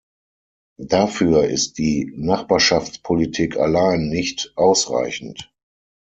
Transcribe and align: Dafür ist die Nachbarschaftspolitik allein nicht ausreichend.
Dafür 0.81 1.43
ist 1.45 1.77
die 1.77 2.11
Nachbarschaftspolitik 2.15 3.55
allein 3.57 4.09
nicht 4.09 4.51
ausreichend. 4.55 5.53